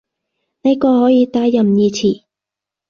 [0.63, 2.23] 呢個可以打任意詞